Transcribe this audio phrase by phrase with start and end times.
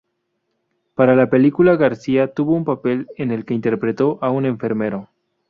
[0.95, 5.09] Para la película García tuvo un papel en el que interpretó a un enfermero.